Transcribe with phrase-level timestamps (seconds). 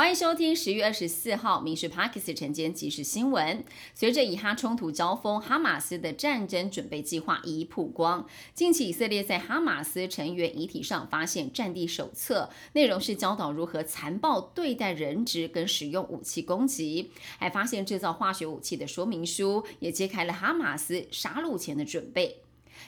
[0.00, 3.62] 欢迎收听十月二十四号《民事 Parkes》晨间即时新闻。
[3.94, 8.26] 随着以哈冲突交锋，哈马斯的战争准备计划一一曝光。
[8.54, 22.38] 近期，以色列在哈马斯成员遗体上发现战地手册，内容是教导如何残暴对待人质跟使用武器攻击，还发现制造化学武器的说明书，也揭开了哈马斯杀戮前的准备。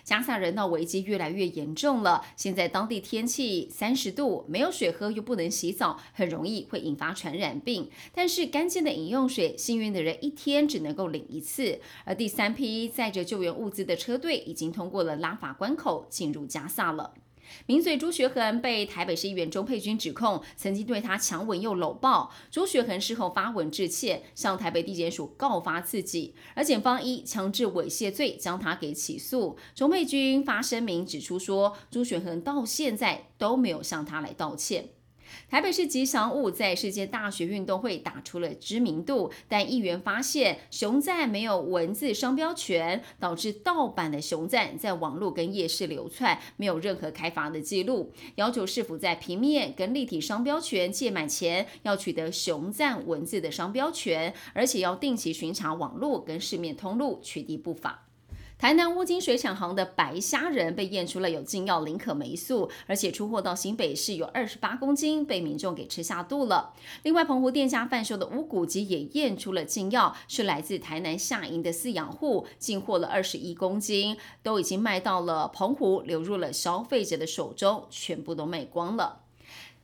[0.04, 2.24] 加萨人道危机越来越严重了。
[2.36, 7.91] 现在当地天气三十度，没有水喝又不能洗澡，很容易会引发传染病。
[8.15, 11.80] 但是干净的饮用水，幸运的人一天只能够领一次。
[12.05, 17.15] 而第三批载着救援物资的车队已经通过了拉法关口，进入加萨了。
[17.66, 22.32] 名嘴朱学恒被台北市议员钟佩君指控曾经对他强吻又搂抱。
[22.51, 29.56] 朱学恒事后发文致歉，向台北地检署告发自己，而检方以强制猥亵罪将他给起诉。
[29.74, 34.90] 钟佩君发声明指出说，朱学恒到现在都没有向他来道歉。
[35.50, 48.12] 台北市吉祥物在世界大学运动会打出了知名度，但议员发现熊赞没有文字商标权，导致盗版的熊赞在网络跟夜市流窜，没有任何开发的记录。
[48.37, 58.09] 要求市府在平面跟立体商标权届满前，要取得熊赞文字的商标权，而且要定期巡查网络跟市面通路，取缔不法。
[58.63, 66.72] 台南乌金水产行的白虾仁被验出了有禁药林可霉素，而且出货到新北市有二十八公斤，被民众给吃下肚了。
[67.03, 79.22] 另外，澎湖店家贩售的乌骨鸡也验出了禁药，是来自台南下营的饲养户进货了二十一公斤，都已经卖到了澎湖，流入了消费者的手中，全部都卖光了。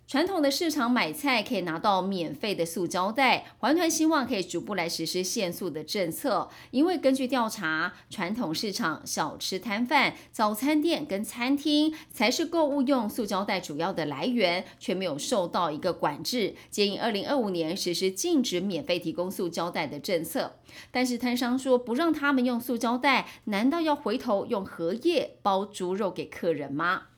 [0.09, 6.49] 传统的市场买菜可以拿到免费的塑胶袋，环团希望可以逐步来实施限塑的政策。
[6.71, 16.55] 因为根据调查，传统市场、小吃摊贩、早餐店跟餐厅才是购物用塑胶袋主要的来源，却没有受到一个管制。
[16.71, 20.55] 建议二零二五年实施禁止免费提供塑胶袋的政策。
[20.91, 27.09] 但是摊商说不让他们用塑胶袋，难道要回头用荷叶包猪肉给客人吗？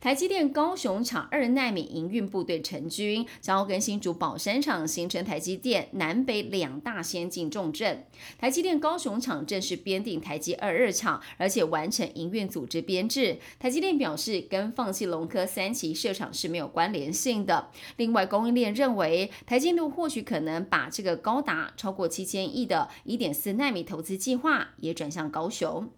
[0.00, 8.06] 台积电高雄厂二纳米营运部队成军，将要跟新竹宝山厂形成台积电南北两大先进重镇。
[8.38, 13.38] 台积电高雄厂正式编定台积二二厂，而且完成营运组织编制。
[13.58, 17.68] 台积电表示，跟放弃龙科三期设厂是没有关联性的。
[17.96, 25.90] 另外，供应链认为，台积电或许可能把这个高达超过七千亿的一点四纳米投资计划也转向高雄。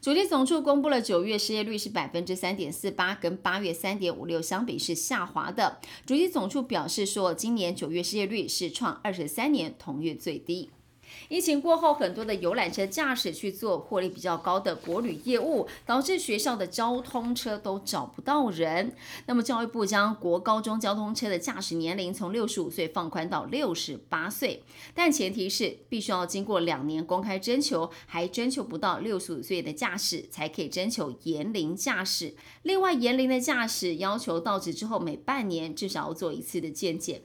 [0.00, 5.78] 主计总处公布了九月失业率是百分之三点四八，跟八月三点五六相比是下滑的。
[6.06, 10.70] 主计总处表示说，今年九月失业率是创二十三年同月最低。
[11.28, 18.94] 疫情过后，很多的游览车驾驶去做获利比较高的国旅业务，导致学校的交通车都找不到人。
[19.26, 24.62] 那么教育部将国高中交通车的驾驶年龄从六十五岁放宽到六十八岁，
[24.94, 32.34] 但前提是必须要经过两年公开征求，还征求不到六十五岁的驾驶才可以征求严龄驾驶。
[32.62, 37.22] 另外，严龄的驾驶要求到职之后每半年至少要做一次的健检。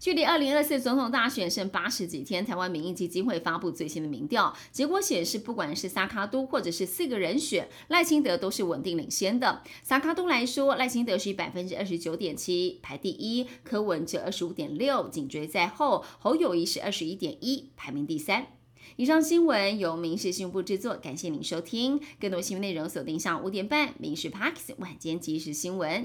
[0.00, 9.62] 距离二零二四总统大选剩八十几天，台湾民意基金会发布最新的民调结果显示，不管是萨卡都或者是四个人选，赖清德都是稳定领先的。
[9.82, 18.46] 萨卡都来说，赖清德是以百分之二十九点七排第一，柯文哲二十五点六紧追在后，侯友谊是二十一点一排名第三。
[18.96, 22.00] 以上新闻由民事新闻部制作，感谢您收听。
[22.18, 26.04] 更多新闻内容锁定下午五点半《民事 Parks 晚间即时新闻》。